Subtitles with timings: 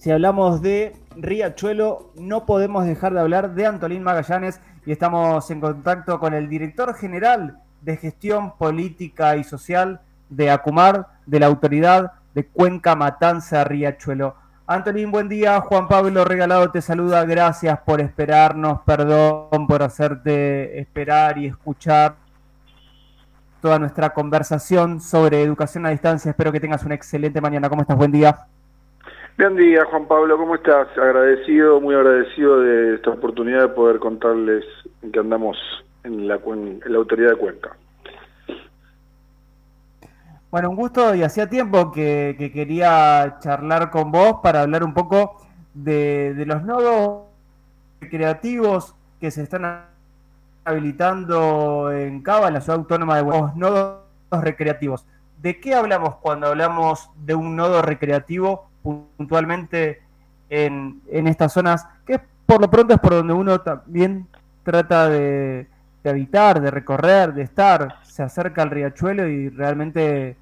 [0.00, 5.60] Si hablamos de Riachuelo, no podemos dejar de hablar de Antolín Magallanes y estamos en
[5.60, 10.00] contacto con el director general de gestión política y social
[10.30, 14.36] de Acumar, de la autoridad de Cuenca Matanza Riachuelo.
[14.66, 15.60] Antolín, buen día.
[15.60, 17.22] Juan Pablo Regalado te saluda.
[17.26, 18.80] Gracias por esperarnos.
[18.86, 22.14] Perdón por hacerte esperar y escuchar
[23.60, 26.30] toda nuestra conversación sobre educación a distancia.
[26.30, 27.68] Espero que tengas una excelente mañana.
[27.68, 27.98] ¿Cómo estás?
[27.98, 28.46] Buen día.
[29.40, 30.36] Buen día, Juan Pablo.
[30.36, 30.86] ¿Cómo estás?
[30.98, 34.66] Agradecido, muy agradecido de esta oportunidad de poder contarles
[35.10, 35.56] que andamos
[36.04, 37.74] en la, en la autoridad de Cuenca.
[40.50, 45.40] Bueno, un gusto y hacía tiempo que, quería charlar con vos para hablar un poco
[45.72, 47.22] de, de los nodos
[48.10, 49.86] creativos que se están
[50.66, 54.00] habilitando en Cava, en la ciudad autónoma de Buenos nodos
[54.30, 55.06] recreativos.
[55.40, 60.02] ¿De qué hablamos cuando hablamos de un nodo recreativo puntualmente
[60.48, 61.86] en, en estas zonas?
[62.06, 64.26] Que por lo pronto es por donde uno también
[64.62, 65.66] trata de,
[66.04, 70.36] habitar, de recorrer, de estar, se acerca al riachuelo y realmente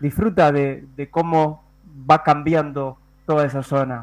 [0.00, 1.64] disfruta de, de cómo
[2.08, 4.02] va cambiando toda esa zona.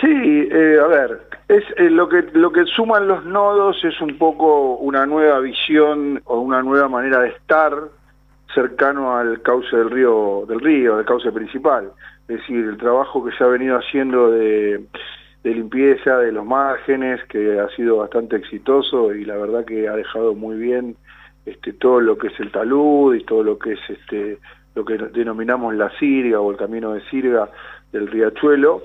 [0.00, 4.18] Sí, eh, a ver, es eh, lo que lo que suman los nodos es un
[4.18, 7.72] poco una nueva visión o una nueva manera de estar
[8.54, 11.90] cercano al cauce del río del río, del cauce principal.
[12.28, 14.84] Es decir, el trabajo que se ha venido haciendo de,
[15.44, 20.34] limpieza de los márgenes, que ha sido bastante exitoso y la verdad que ha dejado
[20.34, 20.96] muy bien
[21.44, 24.38] este todo lo que es el talud y todo lo que es este
[24.74, 27.48] lo que denominamos la sirga o el camino de sirga
[27.92, 28.82] del riachuelo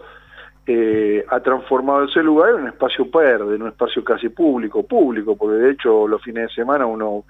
[0.67, 5.35] eh, ha transformado ese lugar en un espacio verde, en un espacio casi público, público,
[5.35, 7.25] porque de hecho los fines de semana uno,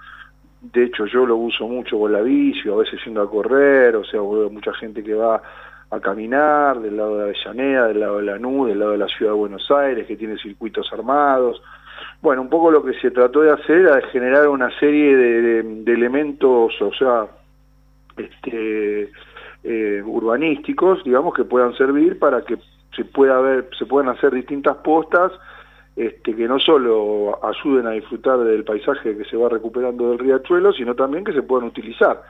[0.60, 4.04] de hecho yo lo uso mucho con la bici, a veces yendo a correr, o
[4.04, 5.42] sea, mucha gente que va
[5.92, 9.08] a caminar del lado de Avellaneda, del lado de la NU, del lado de la
[9.08, 11.62] ciudad de Buenos Aires, que tiene circuitos armados.
[12.22, 15.60] Bueno, un poco lo que se trató de hacer era generar una serie de,
[15.92, 17.28] elementos, o sea,
[18.16, 19.12] este,
[19.64, 22.58] eh, urbanísticos, digamos, que puedan servir para que
[22.96, 25.34] se pueda ver, se pueden hacer distintas postas
[25.96, 30.72] este, que no solo ayuden a disfrutar del paisaje que se va recuperando del riachuelo,
[30.72, 32.22] sino también que se puedan utilizar.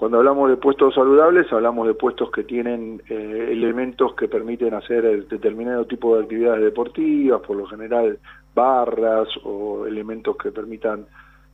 [0.00, 5.28] Cuando hablamos de puestos saludables, hablamos de puestos que tienen eh, elementos que permiten hacer
[5.28, 8.18] determinado tipo de actividades deportivas, por lo general
[8.54, 11.04] barras o elementos que permitan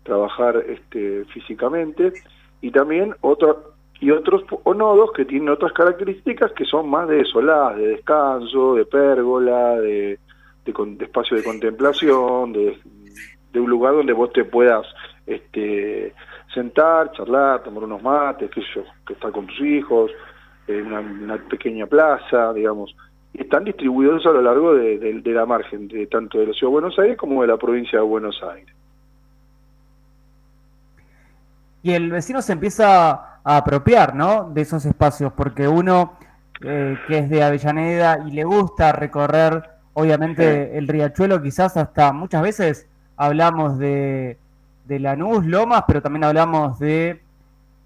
[0.04, 2.12] trabajar este, físicamente,
[2.60, 7.78] y también otro, y otros nodos que tienen otras características que son más de soladas,
[7.78, 10.20] de descanso, de pérgola, de,
[10.64, 12.78] de, espacio de contemplación, de,
[13.54, 14.86] un lugar donde vos te puedas
[15.26, 16.14] este,
[16.56, 20.10] sentar, charlar, tomar unos mates, qué sé yo, que estar con tus hijos,
[20.66, 22.96] en una, pequeña plaza, digamos.
[23.32, 26.70] Y están distribuidos a lo largo de, de la margen, de tanto de la Ciudad
[26.70, 28.74] de Buenos Aires como de la provincia de Buenos Aires.
[31.82, 34.50] Y el vecino se empieza apropiar, ¿no?
[34.52, 36.18] De esos espacios, porque uno
[36.62, 39.62] eh, que es de Avellaneda y le gusta recorrer,
[39.94, 44.36] obviamente, el riachuelo, quizás hasta muchas veces hablamos de,
[44.86, 47.22] de Lanús, Lomas, pero también hablamos de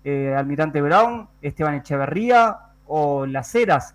[0.04, 2.56] eh, Almirante Brown, Esteban Echeverría
[2.86, 3.94] o Las Heras.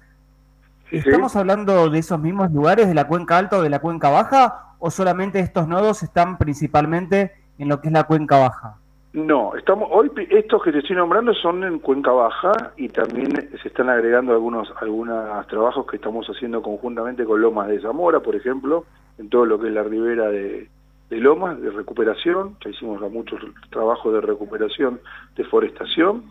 [0.92, 4.76] ¿Estamos hablando de esos mismos lugares, de la cuenca alta o de la cuenca baja,
[4.80, 8.78] o solamente estos nodos están principalmente en lo que es la cuenca baja?
[9.14, 13.70] No, estamos hoy estos que te estoy nombrando son en Cuenca Baja y también se
[13.70, 18.84] están agregando algunos algunos trabajos que estamos haciendo conjuntamente con Lomas de Zamora, por ejemplo,
[19.18, 20.68] en todo lo que es la ribera de,
[21.10, 23.40] Lomas, de recuperación, ya hicimos muchos
[23.70, 25.00] trabajos de recuperación,
[25.36, 26.24] deforestación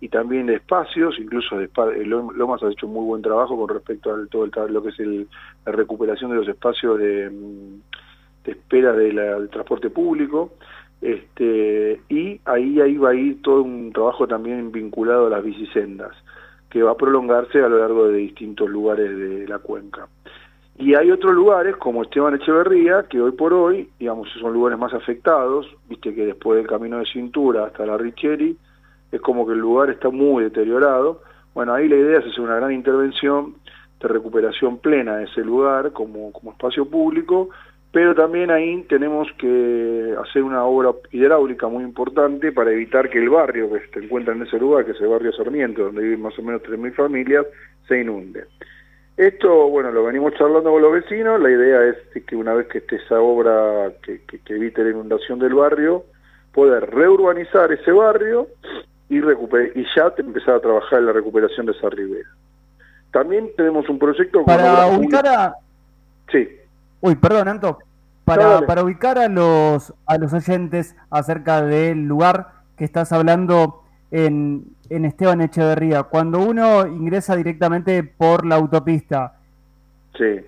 [0.00, 4.12] y también de espacios, incluso de, eh, Lomas ha hecho muy buen trabajo con respecto
[4.12, 5.28] a todo lo que es el,
[5.66, 7.80] la recuperación de los espacios de, mm,
[8.50, 10.52] espera del transporte público
[11.00, 16.12] este, y ahí, ahí va a ir todo un trabajo también vinculado a las bicisendas,
[16.68, 20.08] que va a prolongarse a lo largo de distintos lugares de la cuenca.
[20.78, 24.94] Y hay otros lugares, como Esteban Echeverría, que hoy por hoy, digamos, son lugares más
[24.94, 28.56] afectados, viste que después del camino de cintura hasta la Richeri,
[29.10, 31.22] es como que el lugar está muy deteriorado.
[31.52, 33.56] Bueno, ahí la idea es hacer una gran intervención
[34.00, 37.48] de recuperación plena de ese lugar como, como espacio público
[37.90, 43.30] pero también ahí tenemos que hacer una obra hidráulica muy importante para evitar que el
[43.30, 46.38] barrio que se encuentra en ese lugar, que es el barrio Sarmiento, donde viven más
[46.38, 47.46] o menos 3.000 familias,
[47.86, 48.44] se inunde.
[49.18, 52.78] Esto, bueno, lo venimos charlando con los vecinos, la idea es que una vez que
[52.78, 56.04] esté esa obra que, evite la inundación del barrio,
[56.54, 58.46] poder reurbanizar ese barrio
[59.08, 62.28] y, y ya empezar a trabajar en la recuperación de esa ribera.
[63.10, 64.44] También tenemos un proyecto...
[64.44, 65.54] Para ubicar a...
[66.30, 66.48] Sí.
[67.00, 67.78] Uy, perdón, Anto.
[68.24, 73.82] Para, para ubicar a los, a los oyentes acerca del lugar que estás hablando
[74.12, 79.34] en, en Esteban Echeverría, cuando uno ingresa directamente por la autopista,
[80.16, 80.40] sí.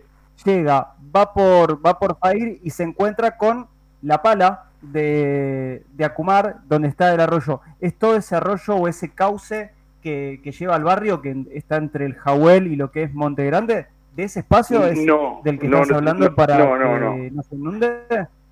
[0.45, 3.67] llega, va por, va por Fair y se encuentra con
[4.03, 7.61] la pala de, de Acumar, donde está el arroyo.
[7.81, 9.71] ¿Es todo ese arroyo o ese cauce
[10.03, 13.87] que, lleva al barrio, que está entre el Jahuel y lo que es Monte Grande?
[14.17, 14.99] ¿De ese espacio es
[15.45, 18.01] del que estás hablando para que no, se inunde?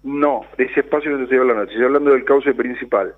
[0.05, 3.14] No, de ese espacio no te estoy hablando, estoy hablando del cauce principal.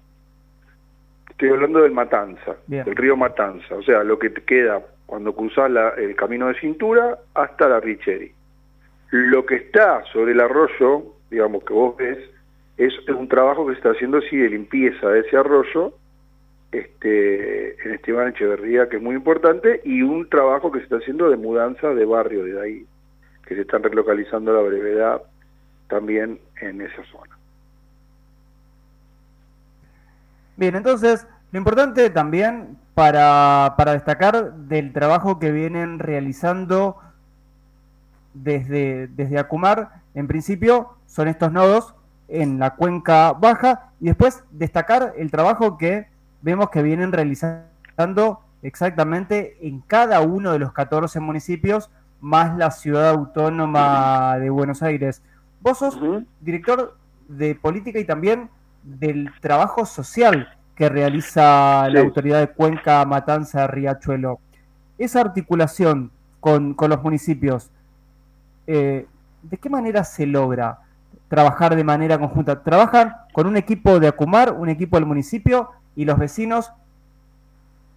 [1.41, 5.71] Estoy hablando del Matanza, del río Matanza, o sea, lo que te queda cuando cruzas
[5.97, 8.31] el camino de cintura hasta la Richeri.
[9.11, 12.19] Lo que está sobre el arroyo, digamos que vos ves,
[12.77, 15.95] es un trabajo que se está haciendo así de limpieza de ese arroyo
[16.73, 21.31] este, en Esteban Echeverría, que es muy importante, y un trabajo que se está haciendo
[21.31, 22.87] de mudanza de barrio de ahí,
[23.47, 25.23] que se están relocalizando a la brevedad
[25.89, 27.40] también en esa zona.
[30.61, 36.99] Bien, entonces, lo importante también para, para destacar del trabajo que vienen realizando
[38.35, 41.95] desde, desde Acumar, en principio, son estos nodos
[42.29, 46.09] en la cuenca baja y después destacar el trabajo que
[46.43, 51.89] vemos que vienen realizando exactamente en cada uno de los 14 municipios
[52.21, 55.23] más la ciudad autónoma de Buenos Aires.
[55.63, 55.99] Vos sos
[56.43, 56.99] director
[57.29, 58.51] de política y también
[58.83, 64.41] del trabajo social que realiza la autoridad de Cuenca, Matanza, Riachuelo.
[64.99, 66.11] Esa articulación
[66.41, 67.71] con, con los municipios,
[68.67, 69.07] eh,
[69.43, 70.81] ¿de qué manera se logra?
[71.31, 72.63] trabajar de manera conjunta.
[72.63, 76.73] Trabajan con un equipo de Acumar, un equipo del municipio y los vecinos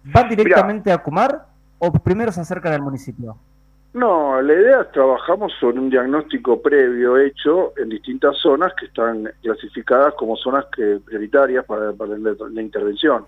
[0.04, 1.48] van directamente a Acumar
[1.78, 3.36] o primero se acercan al municipio.
[3.94, 9.30] No, la idea es trabajamos sobre un diagnóstico previo hecho en distintas zonas que están
[9.40, 13.24] clasificadas como zonas que, prioritarias para, la, intervención.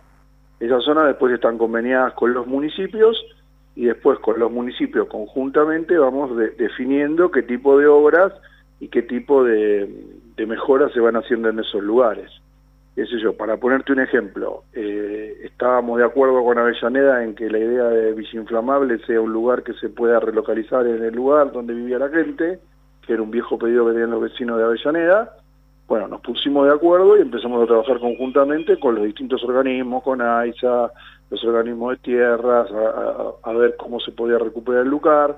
[0.59, 3.17] Esas zonas después están conveniadas con los municipios
[3.77, 8.33] y después con los municipios conjuntamente vamos definiendo qué tipo de obras
[8.81, 9.89] y qué tipo de,
[10.49, 12.29] mejoras se van haciendo en esos lugares.
[12.97, 17.59] Ese yo, para ponerte un ejemplo, eh, estábamos de acuerdo con Avellaneda en que la
[17.59, 21.99] idea de Vicinflamable sea un lugar que se pueda relocalizar en el lugar donde vivía
[21.99, 22.59] la gente,
[23.07, 25.31] que era un viejo pedido que tenían los vecinos de Avellaneda.
[25.87, 30.23] Bueno, nos pusimos de acuerdo y empezamos a trabajar conjuntamente con los distintos organismos, con
[30.23, 30.91] AISA,
[31.29, 32.69] los organismos de tierras,
[33.43, 35.37] a ver cómo se podía recuperar el lugar,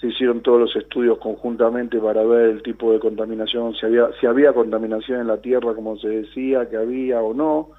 [0.00, 4.26] se hicieron todos los estudios conjuntamente para ver el tipo de contaminación, si había, si
[4.26, 7.70] había contaminación en la tierra como se decía que había o no.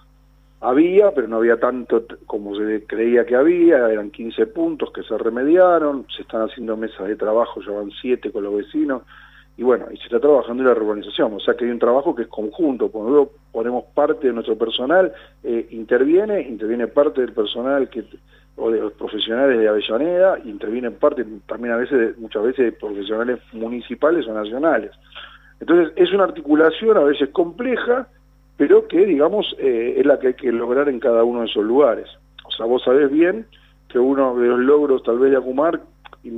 [0.60, 5.16] Había, pero no había tanto como se creía que había, eran 15 puntos que se
[5.16, 9.04] remediaron, se están haciendo mesas de trabajo, ya van 7 con los vecinos,
[9.56, 12.16] y bueno, y se está trabajando en la urbanización, o sea que hay un trabajo
[12.16, 17.88] que es conjunto, cuando ponemos parte de nuestro personal, eh, interviene, interviene parte del personal
[17.90, 18.04] que
[18.58, 24.28] o de los profesionales de Avellaneda, intervienen parte también a veces, muchas veces, profesionales municipales
[24.28, 24.92] o nacionales.
[25.60, 28.08] Entonces, es una articulación a veces compleja,
[28.58, 31.64] pero que, digamos, eh, es la que hay que lograr en cada uno de esos
[31.64, 32.08] lugares.
[32.46, 33.46] O sea, vos sabés bien
[33.90, 35.80] que uno de los logros, tal vez, de Acumar,
[36.24, 36.30] y,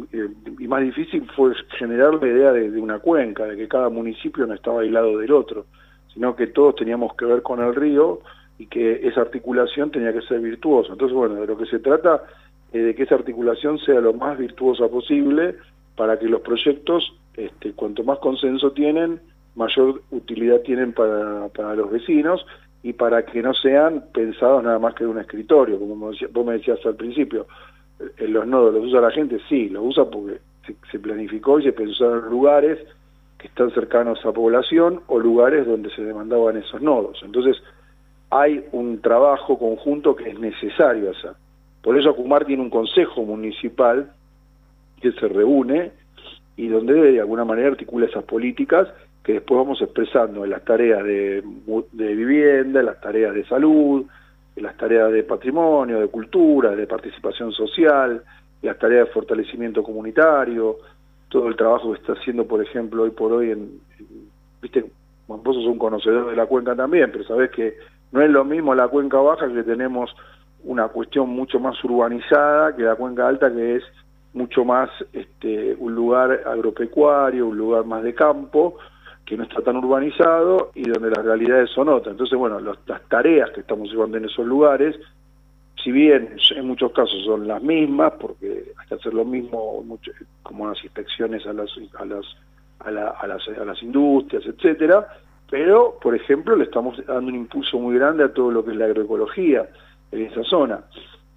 [0.59, 4.45] y más difícil, fue generar la idea de, de, una cuenca, de que cada municipio
[4.45, 5.65] no estaba aislado del otro,
[6.13, 8.19] sino que todos teníamos que ver con el río,
[8.59, 10.91] y que esa articulación tenía que ser virtuosa.
[10.91, 12.23] Entonces, bueno, de lo que se trata
[12.71, 15.55] es de que esa articulación sea lo más virtuosa posible
[15.95, 19.21] para que los proyectos, este, cuanto más consenso tienen,
[19.55, 22.45] mayor utilidad tienen para, para los vecinos
[22.83, 26.53] y para que no sean pensados nada más que de un escritorio, como vos me
[26.53, 27.47] decías al principio.
[27.99, 31.59] En eh, los nodos los usa la gente, sí, los usa porque se, se planificó
[31.59, 32.79] y se pensó en lugares
[33.37, 37.21] que están cercanos a población o lugares donde se demandaban esos nodos.
[37.23, 37.61] Entonces,
[38.29, 41.31] hay un trabajo conjunto que es necesario hacer.
[41.81, 44.11] Por eso Acumar tiene un consejo municipal
[45.01, 45.91] que se reúne
[46.57, 48.87] y donde de alguna manera articula esas políticas
[49.23, 51.43] que después vamos expresando en las tareas de,
[51.93, 54.05] vivienda, en las tareas de salud,
[54.55, 58.23] en las tareas de patrimonio, de cultura, de participación social,
[58.61, 60.77] en las tareas de fortalecimiento comunitario,
[61.29, 63.79] todo el trabajo que está haciendo, por ejemplo, hoy por hoy en,
[64.61, 64.85] viste,
[65.27, 67.77] vos sos un conocedor de la cuenca también, pero sabés que
[68.11, 70.15] no es lo mismo la cuenca baja que tenemos
[70.63, 73.83] una cuestión mucho más urbanizada que la cuenca alta que es
[74.33, 78.77] mucho más este, un lugar agropecuario, un lugar más de campo,
[79.25, 82.13] que no está tan urbanizado y donde las realidades son otras.
[82.13, 84.99] Entonces, bueno, las tareas que estamos llevando en esos lugares
[85.83, 89.83] si bien en muchos casos son las mismas, porque hay que hacer lo mismo
[90.43, 92.25] como las inspecciones a las, a las,
[92.79, 95.07] a, las, a las industrias, etcétera,
[95.49, 98.77] pero, por ejemplo, le estamos dando un impulso muy grande a todo lo que es
[98.77, 99.67] la agroecología
[100.11, 100.83] en esa zona,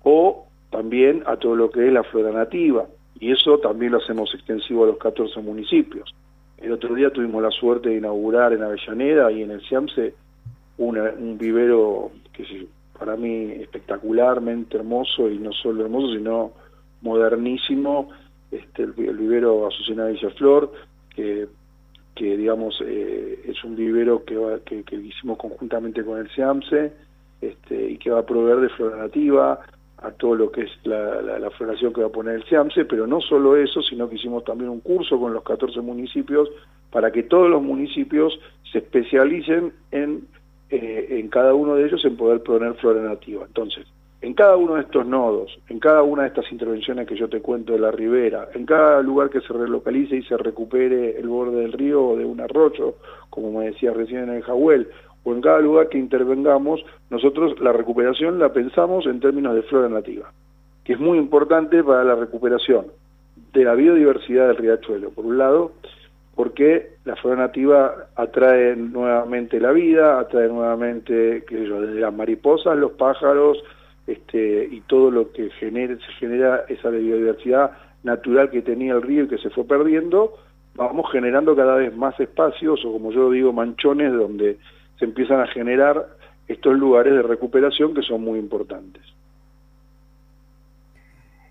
[0.03, 2.87] o también a todo lo que es la flora nativa,
[3.19, 6.15] y eso también lo hacemos extensivo a los 14 municipios.
[6.59, 10.15] El otro día tuvimos la suerte de inaugurar en Avellaneda y en el CIAMSE
[10.79, 12.67] un vivero que
[12.99, 16.53] para mí espectacularmente hermoso y no solo hermoso, sino
[17.01, 18.11] modernísimo,
[18.51, 20.73] este, el, vivero Azucena Flor,
[21.15, 21.49] que,
[22.15, 26.93] que digamos eh, es un vivero que, que, hicimos conjuntamente con el CIAMSE
[27.41, 29.61] este, y que va a proveer de flora nativa
[29.99, 33.07] a todo lo que es la, la, floración que va a poner el CIAMSE, pero
[33.07, 36.49] no solo eso, sino que hicimos también un curso con los 14 municipios
[36.91, 38.39] para que todos los municipios
[38.71, 40.27] se especialicen en
[40.73, 43.45] eh, en cada uno de ellos en poder poner flora nativa.
[43.47, 43.87] Entonces,
[44.23, 47.43] en cada uno de estos nodos, en cada una de estas intervenciones que yo te
[47.43, 51.63] cuento de la ribera, en cada lugar que se relocalice y se recupere el borde
[51.63, 52.95] del río o de un arroyo,
[53.31, 54.89] como me decía recién en el Jahuel,
[55.25, 59.89] o en cada lugar que intervengamos, nosotros la recuperación la pensamos en términos de flora
[59.89, 60.33] nativa,
[60.85, 62.87] que es muy importante para la recuperación
[63.53, 65.73] de la biodiversidad del riachuelo, por un lado,
[66.37, 72.15] porque la flora nativa atrae nuevamente la vida, atrae nuevamente, qué sé yo, desde las
[72.15, 73.59] mariposas, los pájaros,
[74.07, 79.25] este, y todo lo que genere, se genera esa biodiversidad natural que tenía el río
[79.25, 80.35] y que se fue perdiendo,
[80.75, 84.59] vamos generando cada vez más espacios, o como yo digo, manchones, donde
[84.99, 86.09] se empiezan a generar
[86.49, 89.03] estos lugares de recuperación que son muy importantes.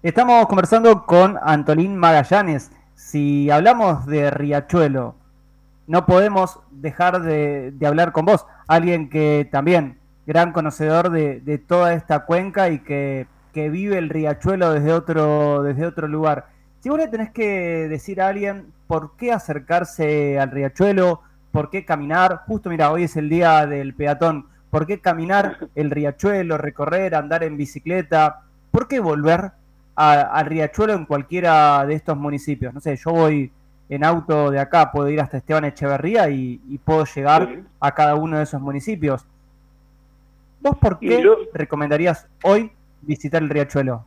[0.04, 5.16] Estamos conversando con Antolín Magallanes, si hablamos de Riachuelo,
[5.88, 9.98] no podemos dejar de, hablar con vos, alguien que también,
[10.32, 16.08] gran conocedor de, toda esta cuenca y que, vive el Riachuelo desde otro, desde otro
[16.08, 16.46] lugar.
[16.80, 21.22] Si vos le tenés que decir a alguien por qué acercarse al Riachuelo,
[21.52, 25.92] por qué caminar, justo mira, hoy es el día del peatón, por qué caminar el
[25.92, 29.52] Riachuelo, recorrer, andar en bicicleta, por qué volver
[29.96, 32.74] al Riachuelo en cualquiera de estos municipios.
[32.74, 33.52] No sé, yo voy
[33.90, 38.38] en auto de acá, puedo ir hasta Esteban Echeverría y, puedo llegar a cada uno
[38.38, 39.26] de esos municipios.
[40.62, 44.06] ¿Vos por qué recomendarías hoy visitar el Riachuelo?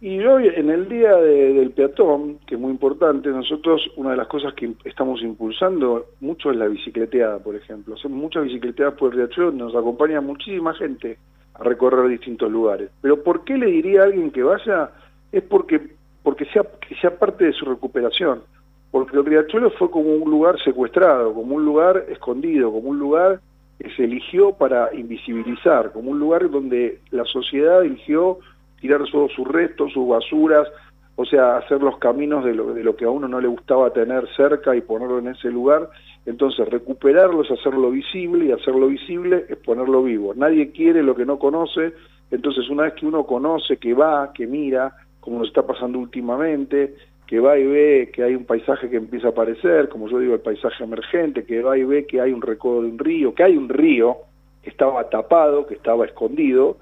[0.00, 4.28] Y hoy, en el día del peatón, que es muy importante, nosotros una de las
[4.28, 7.94] cosas que estamos impulsando mucho es la bicicleteada, por ejemplo.
[7.94, 11.16] Hacemos muchas bicicleteadas por el Riachuelo, nos acompaña muchísima gente
[11.54, 12.90] a recorrer distintos lugares.
[13.00, 14.90] Pero ¿por qué le diría a alguien que vaya
[15.34, 15.80] es porque,
[16.22, 18.42] porque sea, que sea parte de su recuperación.
[18.90, 23.40] Porque el riachuelo fue como un lugar secuestrado, como un lugar escondido, como un lugar
[23.78, 28.38] que se eligió para invisibilizar, como un lugar donde la sociedad eligió
[28.80, 30.68] tirar todos sus restos, sus basuras,
[31.16, 33.92] o sea, hacer los caminos de lo, de lo que a uno no le gustaba
[33.92, 35.88] tener cerca y ponerlo en ese lugar.
[36.26, 40.34] Entonces, recuperarlo es hacerlo visible y hacerlo visible es ponerlo vivo.
[40.34, 41.92] Nadie quiere lo que no conoce,
[42.30, 46.94] entonces una vez que uno conoce, que va, que mira, como nos está pasando últimamente,
[47.26, 50.34] que va y ve que hay un paisaje que empieza a aparecer, como yo digo,
[50.34, 53.42] el paisaje emergente, que va y ve que hay un recodo de un río, que
[53.42, 54.18] hay un río
[54.62, 56.78] que estaba tapado, que estaba escondido,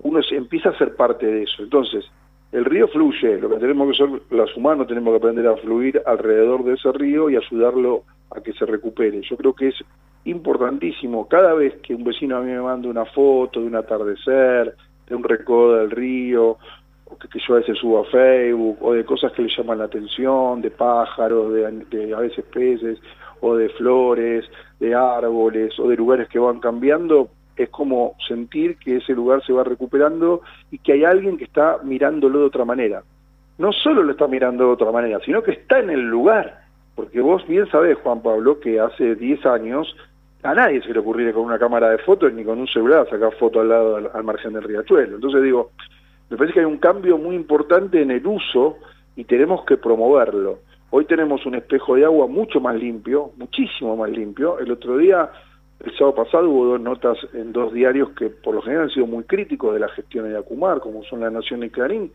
[0.00, 1.62] uno se empieza a ser parte de eso.
[1.62, 2.04] Entonces,
[2.52, 6.02] el río fluye, lo que tenemos que ser los humanos tenemos que aprender a fluir
[6.06, 9.20] alrededor de ese río y ayudarlo a que se recupere.
[9.22, 9.76] Yo creo que es
[10.24, 14.74] importantísimo cada vez que un vecino a mí me manda una foto de un atardecer,
[15.06, 16.58] de un recodo del río,
[17.16, 20.60] que, yo a veces subo a Facebook, o de cosas que le llaman la atención,
[20.60, 22.98] de pájaros, de, a veces peces,
[23.40, 24.44] o de flores,
[24.80, 29.52] de árboles, o de lugares que van cambiando, es como sentir que ese lugar se
[29.52, 33.02] va recuperando y que hay alguien que está mirándolo de otra manera.
[33.58, 36.62] No solo lo está mirando de otra manera, sino que está en el lugar.
[36.94, 39.96] Porque vos bien sabés, Juan Pablo, que hace 10 años
[40.42, 43.32] a nadie se le ocurriría con una cámara de fotos ni con un celular sacar
[43.34, 45.16] fotos al lado al margen del riachuelo.
[45.16, 45.72] Entonces digo,
[46.30, 48.76] me parece que hay un cambio muy importante en el uso
[49.16, 50.60] y tenemos que promoverlo.
[50.90, 54.58] Hoy tenemos un espejo de agua mucho más limpio, muchísimo más limpio.
[54.58, 55.30] El otro día,
[55.84, 59.06] el sábado pasado, hubo dos notas en dos diarios que por lo general han sido
[59.06, 62.10] muy críticos de la gestión de Acumar, como son La Nación y Clarín,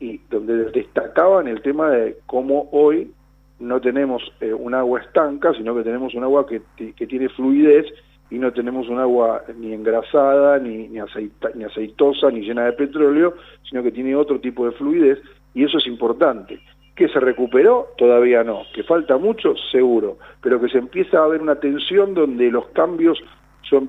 [0.00, 3.12] y donde destacaban el tema de cómo hoy
[3.58, 7.86] no tenemos eh, un agua estanca, sino que tenemos un agua que, que tiene fluidez
[8.30, 11.00] y no tenemos un agua ni engrasada, ni, ni,
[11.54, 13.34] ni aceitosa, ni llena de petróleo,
[13.68, 15.20] sino que tiene otro tipo de fluidez,
[15.54, 16.60] y eso es importante.
[16.94, 17.88] ¿Que se recuperó?
[17.98, 18.62] Todavía no.
[18.74, 19.54] ¿Que falta mucho?
[19.70, 20.18] Seguro.
[20.40, 23.22] Pero que se empieza a ver una tensión donde los cambios
[23.70, 23.82] yo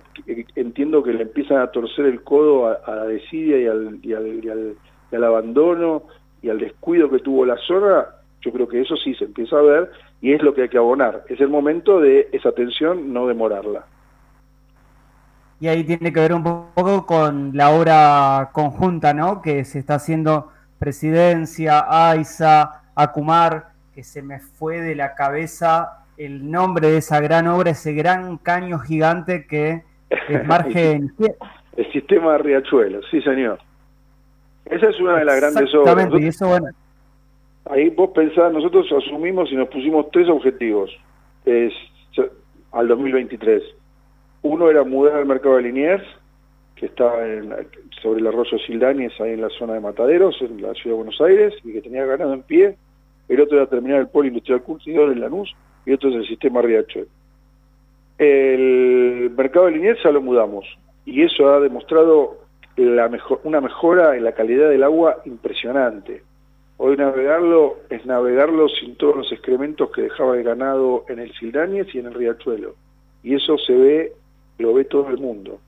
[0.56, 5.24] entiendo que le empiezan a torcer el codo a, la desidia y al, y al,
[5.24, 6.04] abandono
[6.42, 8.08] y al descuido que tuvo la zona,
[8.42, 9.92] yo creo que eso sí se empieza a ver
[10.22, 11.24] y es lo que hay que abonar.
[11.30, 13.86] Es el momento de esa tensión no demorarla.
[15.60, 19.42] Y ahí tiene que ver un poco con la obra conjunta, ¿no?
[19.42, 26.50] Que se está haciendo Presidencia, AISA, Acumar, que se me fue de la cabeza el
[26.50, 31.12] nombre de esa gran obra, ese gran caño gigante que es margen...
[31.76, 33.60] el sistema de Riachuelo, sí señor.
[34.66, 35.94] Esa es una de las grandes obras.
[35.94, 36.68] Exactamente, y eso bueno.
[37.70, 40.90] Ahí vos pensás, nosotros asumimos y nos pusimos tres objetivos
[41.46, 41.74] es,
[42.72, 43.64] al 2023.
[44.48, 46.06] Uno era mudar al mercado de Liniers,
[46.76, 47.12] que está
[48.02, 51.20] sobre el arroyo Sildañez, ahí en la zona de Mataderos, en la ciudad de Buenos
[51.20, 52.78] Aires, y que tenía ganado en pie.
[53.28, 55.54] El otro era terminar el polo industrial curtidor en Lanús,
[55.86, 57.10] y otro es el sistema Riachuelo.
[58.18, 60.66] El mercado de Liniers ya lo mudamos,
[61.06, 62.38] y eso ha demostrado
[62.78, 66.24] la mejor, una mejora en la calidad del agua impresionante.
[66.78, 71.94] Hoy navegarlo es navegarlo sin todos los excrementos que dejaba el ganado en el Sildañez
[71.94, 72.76] y en el Riachuelo.
[73.24, 74.14] Y eso se ve,
[74.58, 75.60] lo ve todo el mundo.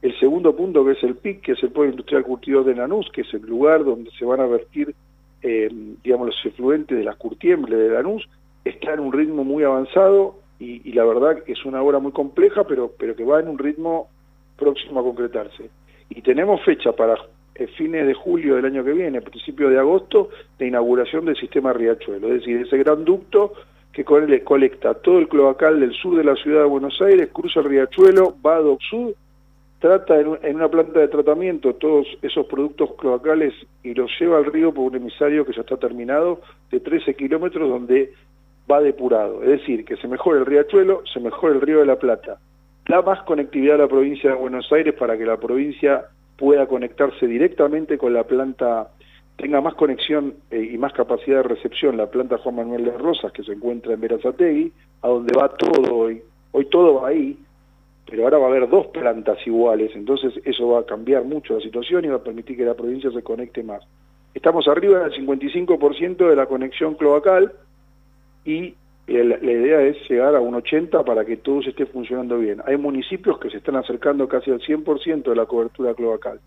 [0.00, 3.08] El segundo punto, que es el PIC, que es el Pueblo Industrial Curtidor de Lanús,
[3.12, 4.94] que es el lugar donde se van a vertir,
[5.42, 5.68] eh,
[6.02, 8.28] digamos, los efluentes de las curtiembre de Lanús,
[8.64, 12.92] está en un ritmo muy avanzado y, la verdad es una obra muy compleja, pero,
[12.96, 14.08] pero que va en un ritmo
[14.56, 15.70] próximo a concretarse.
[16.08, 17.16] Y tenemos fecha para
[17.54, 21.72] eh, fines de julio del año que viene, principio de agosto, de inauguración del sistema
[21.72, 23.54] Riachuelo, es decir, ese gran ducto
[23.92, 27.66] que colecta todo el cloacal del sur de la ciudad de Buenos Aires, cruza el
[27.66, 29.12] Riachuelo, va a Doc Sud,
[29.80, 34.72] trata en, una planta de tratamiento todos esos productos cloacales y los lleva al río
[34.72, 38.12] por un emisario que ya está terminado de 13 kilómetros donde
[38.70, 39.42] va depurado.
[39.42, 42.38] Es decir, que se mejore el riachuelo, se mejore el río de la Plata.
[42.88, 46.04] Da más conectividad a la provincia de Buenos Aires para que la provincia
[46.36, 48.88] pueda conectarse directamente con la planta,
[49.36, 53.32] tenga más conexión eh, y más capacidad de recepción la planta Juan Manuel de Rosas
[53.32, 54.72] que se encuentra en Verazategui,
[55.02, 56.22] a donde va todo hoy.
[56.52, 57.38] Hoy todo va ahí,
[58.08, 61.60] pero ahora va a haber dos plantas iguales, entonces eso va a cambiar mucho la
[61.60, 63.82] situación y va a permitir que la provincia se conecte más.
[64.34, 67.52] Estamos arriba del 55% de la conexión cloacal
[68.44, 68.74] y
[69.06, 72.62] la idea es llegar a un 80 para que todo esté funcionando bien.
[72.66, 76.40] Hay municipios que se están acercando casi al 100% de la cobertura cloacal.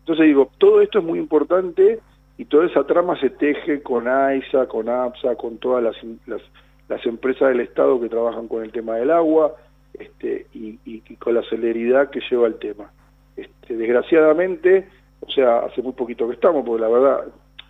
[0.00, 2.00] Entonces digo, todo esto es muy importante
[2.40, 6.40] y toda esa trama se teje con AISA, con APSA, con todas las,
[6.88, 9.56] las, empresas del Estado que trabajan con el tema del agua,
[9.92, 12.92] este, y, con la celeridad que lleva el tema.
[13.36, 14.88] Este, desgraciadamente,
[15.20, 17.24] o sea, hace muy poquito que estamos, porque la verdad,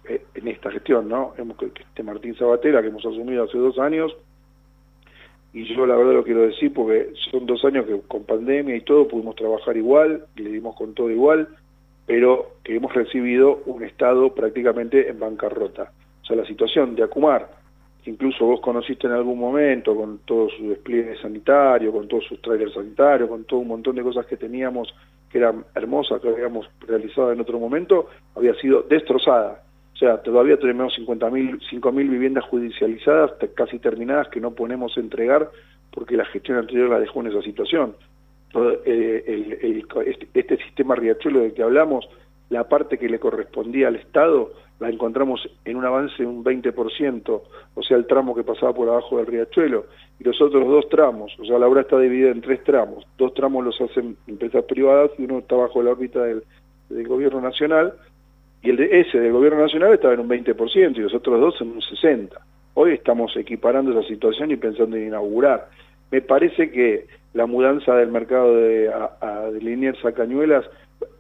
[0.08, 1.34] eh, en esta gestión, ¿no?
[1.36, 4.16] Hemos, este Martín Sabatera, que hemos asumido hace dos años,
[5.52, 8.82] y yo la verdad lo quiero decir porque son dos años que con pandemia y
[8.82, 11.48] todo pudimos trabajar igual, y le dimos con todo igual,
[12.10, 15.92] pero que hemos recibido un Estado prácticamente en bancarrota.
[16.20, 17.48] O sea, la situación de Acumar,
[18.04, 22.74] incluso vos conociste en algún momento, con todo su despliegue sanitario, con todos sus trailers
[22.74, 24.92] sanitarios, con todo un montón de cosas que teníamos
[25.30, 29.62] que eran hermosas, que habíamos realizado en otro momento, había sido destrozada.
[29.94, 35.48] O sea, todavía tenemos 50.000, 5.000 viviendas judicializadas, casi terminadas, que no podemos entregar
[35.92, 37.94] porque la gestión anterior la dejó en esa situación.
[38.52, 42.08] Eh, este, este, sistema Riachuelo del que hablamos,
[42.48, 47.42] la parte que le correspondía al Estado, la encontramos en un avance de un 20%,
[47.74, 49.84] o sea, el tramo que pasaba por abajo del riachuelo,
[50.18, 53.34] y los otros dos tramos, o sea, la obra está dividida en tres tramos, dos
[53.34, 56.42] tramos los hacen empresas privadas y uno está bajo la órbita del,
[57.06, 57.92] gobierno nacional,
[58.62, 61.60] y el de ese del gobierno nacional estaba en un 20% y los otros dos
[61.60, 62.30] en un 60%.
[62.74, 65.68] Hoy estamos equiparando esa situación y pensando en inaugurar.
[66.10, 70.64] Me parece que la mudanza del mercado de, a, de a Cañuelas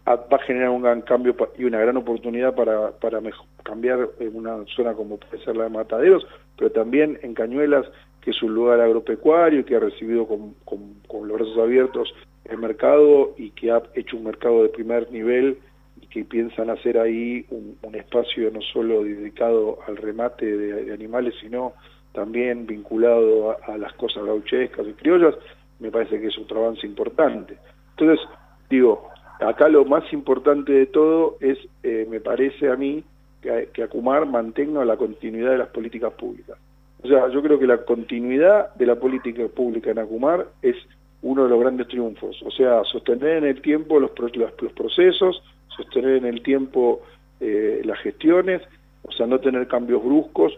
[0.06, 3.20] va a generar un gran cambio y una gran oportunidad para, para
[3.62, 6.26] cambiar en una zona como puede ser la de Mataderos,
[6.56, 7.86] pero también en Cañuelas,
[8.20, 12.12] que es un lugar agropecuario que ha recibido con, con, los brazos abiertos
[12.44, 15.58] el mercado y que ha hecho un mercado de primer nivel
[16.00, 21.74] y que piensan hacer ahí un, espacio no solo dedicado al remate de, animales, sino
[22.12, 25.34] también vinculado a, las cosas gauchescas y criollas,
[25.78, 27.56] me parece que es otro avance importante.
[27.96, 28.26] Entonces,
[28.68, 29.08] digo,
[29.40, 33.04] acá lo más importante de todo es, eh, me parece a mí,
[33.40, 36.58] que, Acumar mantenga la continuidad de las políticas públicas.
[37.02, 40.76] O sea, yo creo que la continuidad de la política pública en Acumar es
[41.22, 42.42] uno de los grandes triunfos.
[42.42, 45.42] O sea, sostener en el tiempo los, los, procesos,
[45.74, 47.00] sostener en el tiempo
[47.40, 48.60] eh, las gestiones,
[49.02, 50.52] o sea, no tener cambios bruscos,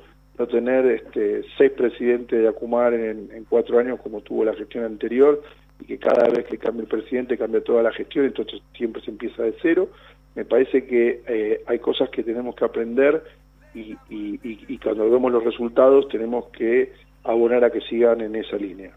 [0.47, 5.43] tener este, seis presidentes de Acumar en, en cuatro años como tuvo la gestión anterior,
[5.81, 9.11] y que cada vez que cambia el presidente cambia toda la gestión, entonces siempre se
[9.11, 9.89] empieza de cero.
[10.35, 13.25] Me parece que eh, hay cosas que tenemos que aprender
[13.75, 16.93] y, y cuando vemos los resultados tenemos que
[17.25, 18.93] abonar a que sigan en esa línea.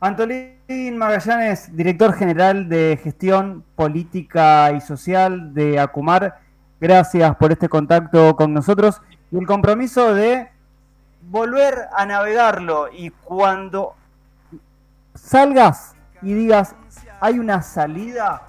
[0.00, 6.38] Antolín Magallanes, director general de gestión política y social de Acumar,
[6.80, 10.48] gracias por este contacto con nosotros y el compromiso de
[11.22, 12.88] volver a navegarlo.
[12.92, 13.94] Y cuando
[15.14, 16.74] salgas y digas
[17.20, 18.42] hay una salida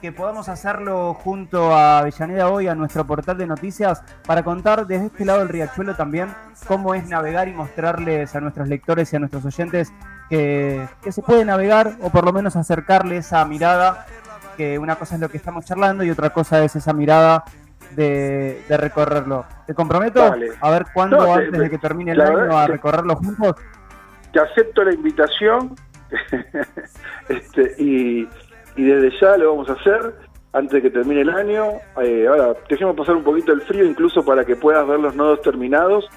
[0.00, 5.06] que podamos hacerlo junto a Avellaneda hoy, a nuestro portal de noticias, para contar desde
[5.06, 6.28] este lado del riachuelo también
[6.66, 9.90] cómo es navegar y mostrarles a nuestros lectores y a nuestros oyentes
[10.28, 14.04] que, se puede navegar o por lo menos acercarle esa mirada,
[14.58, 17.44] que una cosa es lo que estamos charlando y otra cosa es esa mirada
[17.94, 19.44] de, recorrerlo.
[19.66, 20.22] Te comprometo
[20.60, 23.56] a ver cuándo antes de que termine el año a recorrerlo juntos.
[24.32, 25.76] Te acepto la invitación
[27.28, 28.26] este, y,
[28.76, 30.14] desde ya lo vamos a hacer
[30.52, 31.64] antes de que termine el año.
[32.02, 35.40] Eh, ahora, dejemos pasar un poquito el frío incluso para que puedas ver los nodos
[35.42, 36.08] terminados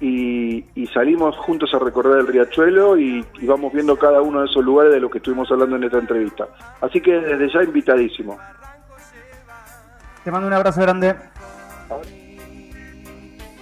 [0.00, 4.64] y, salimos juntos a recorrer el riachuelo y, y, vamos viendo cada uno de esos
[4.64, 6.48] lugares de los que estuvimos hablando en esta entrevista.
[6.80, 8.38] Así que desde ya invitadísimo.
[10.24, 11.16] Te mando un abrazo grande.